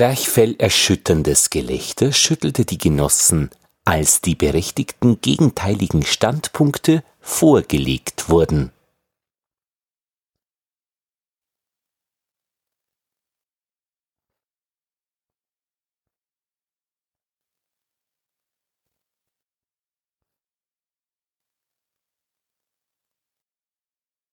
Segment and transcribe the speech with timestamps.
[0.00, 3.50] Zwerchfellerschütterndes Gelächter schüttelte die Genossen,
[3.84, 8.72] als die berechtigten gegenteiligen Standpunkte vorgelegt wurden.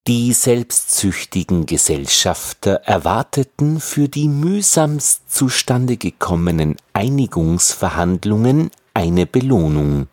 [0.07, 10.07] Die selbstsüchtigen Gesellschafter erwarteten für die mühsamst zustande gekommenen Einigungsverhandlungen eine Belohnung.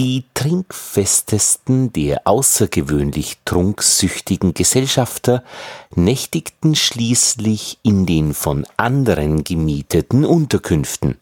[0.00, 5.44] Die trinkfestesten der außergewöhnlich trunksüchtigen Gesellschafter
[5.94, 11.18] nächtigten schließlich in den von anderen gemieteten Unterkünften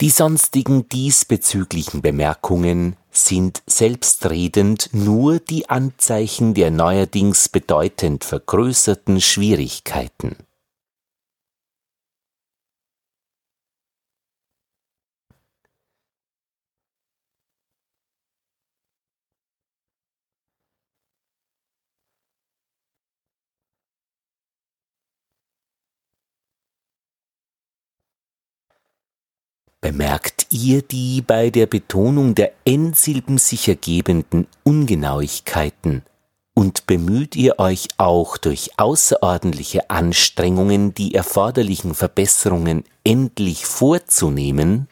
[0.00, 10.36] Die sonstigen diesbezüglichen Bemerkungen sind selbstredend nur die Anzeichen der neuerdings bedeutend vergrößerten Schwierigkeiten
[29.88, 36.02] Bemerkt ihr die bei der Betonung der Endsilben sich ergebenden Ungenauigkeiten
[36.52, 44.88] und bemüht ihr euch auch durch außerordentliche Anstrengungen die erforderlichen Verbesserungen endlich vorzunehmen?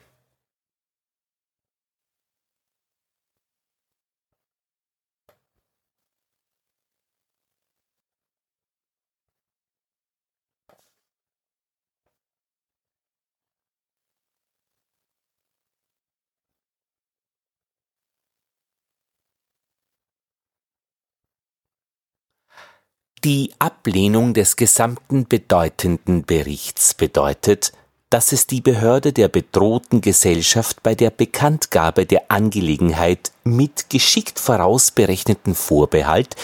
[23.25, 27.73] Die Ablehnung des gesamten bedeutenden Berichts bedeutet,
[28.11, 35.55] dass es die Behörde der bedrohten Gesellschaft bei der Bekanntgabe der Angelegenheit mit geschickt vorausberechneten
[35.55, 36.37] Vorbehalt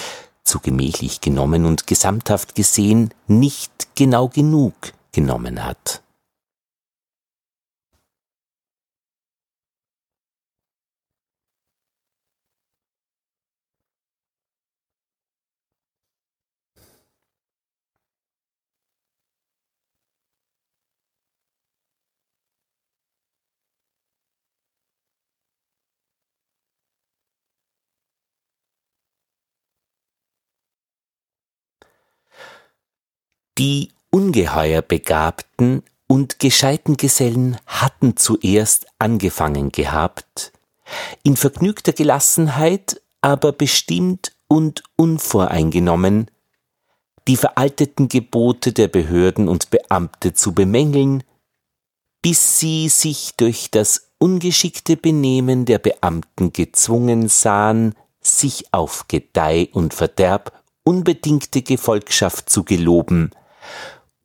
[0.44, 4.74] zu gemächlich genommen und gesamthaft gesehen nicht genau genug
[5.12, 6.01] genommen hat.
[33.58, 40.52] Die ungeheuer begabten und gescheiten Gesellen hatten zuerst angefangen gehabt,
[41.22, 46.30] in vergnügter Gelassenheit, aber bestimmt und unvoreingenommen,
[47.28, 51.22] die veralteten Gebote der Behörden und Beamte zu bemängeln,
[52.20, 59.94] bis sie sich durch das ungeschickte Benehmen der Beamten gezwungen sahen, sich auf Gedeih und
[59.94, 63.30] Verderb unbedingte Gefolgschaft zu geloben,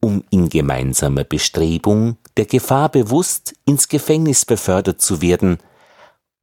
[0.01, 5.57] um in gemeinsamer Bestrebung der Gefahr bewusst ins Gefängnis befördert zu werden,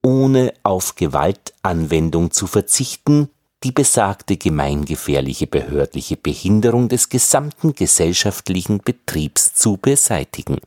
[0.03, 3.31] ohne auf Gewaltanwendung zu verzichten,
[3.63, 10.59] die besagte gemeingefährliche behördliche Behinderung des gesamten gesellschaftlichen Betriebs zu beseitigen.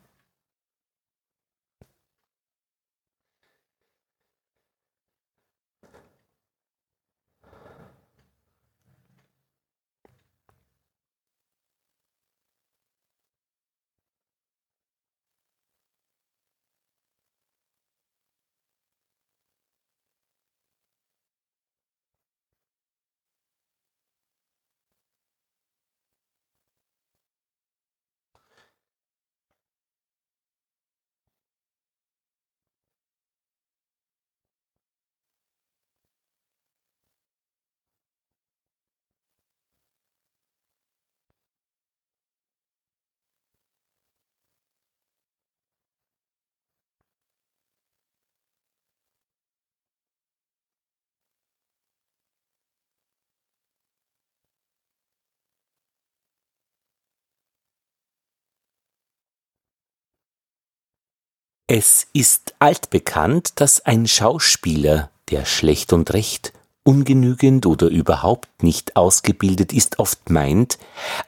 [61.69, 66.53] Es ist altbekannt, dass ein Schauspieler, der schlecht und recht,
[66.83, 70.77] ungenügend oder überhaupt nicht ausgebildet ist, oft meint,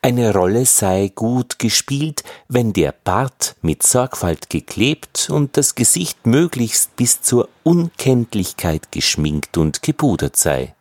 [0.02, 6.96] eine Rolle sei gut gespielt, wenn der Bart mit Sorgfalt geklebt und das Gesicht möglichst
[6.96, 10.74] bis zur Unkenntlichkeit geschminkt und gepudert sei.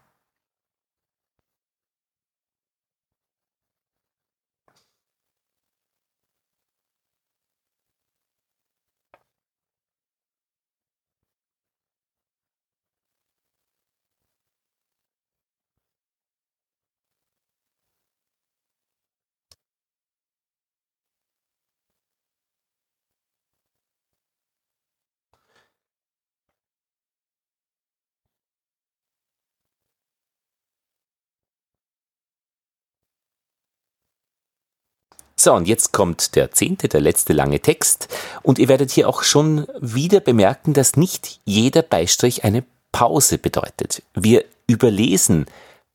[35.41, 38.09] So, und jetzt kommt der zehnte, der letzte lange Text.
[38.43, 44.03] Und ihr werdet hier auch schon wieder bemerken, dass nicht jeder Beistrich eine Pause bedeutet.
[44.15, 45.47] Wir überlesen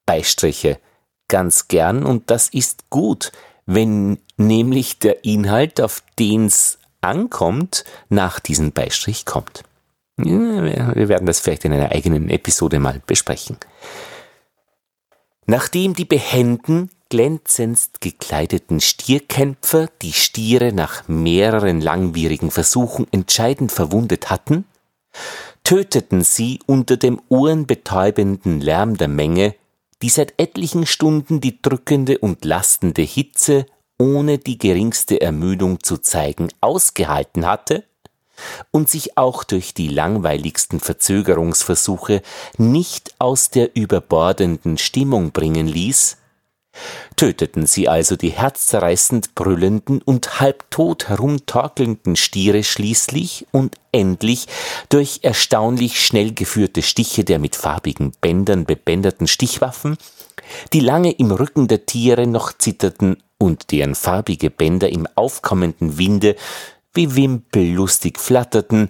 [0.05, 0.79] Beistriche
[1.27, 3.33] ganz gern und das ist gut,
[3.65, 9.63] wenn nämlich der Inhalt, auf den es ankommt, nach diesem Beistrich kommt.
[10.15, 13.57] Wir werden das vielleicht in einer eigenen Episode mal besprechen.
[15.45, 24.65] Nachdem die Behenden glänzendst gekleideten Stierkämpfer die Stiere nach mehreren langwierigen Versuchen entscheidend verwundet hatten,
[25.63, 29.53] töteten sie unter dem ohrenbetäubenden Lärm der Menge,
[30.01, 33.67] die seit etlichen Stunden die drückende und lastende Hitze
[33.99, 37.83] ohne die geringste Ermüdung zu zeigen ausgehalten hatte
[38.71, 42.23] und sich auch durch die langweiligsten Verzögerungsversuche
[42.57, 46.17] nicht aus der überbordenden Stimmung bringen ließ,
[47.15, 54.47] töteten sie also die herzzerreißend brüllenden und halbtot herumtorkelnden Stiere schließlich und endlich
[54.89, 59.97] durch erstaunlich schnell geführte Stiche der mit farbigen Bändern bebänderten Stichwaffen,
[60.73, 66.35] die lange im Rücken der Tiere noch zitterten und deren farbige Bänder im aufkommenden Winde
[66.93, 68.89] wie Wimpel lustig flatterten,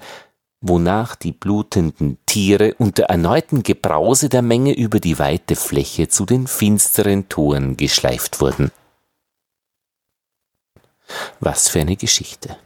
[0.64, 6.48] wonach die blutenden Tiere unter erneuten Gebrause der Menge über die weite Fläche zu den
[6.48, 8.72] finsteren Toren geschleift wurden.
[11.42, 12.58] Was für eine Geschichte.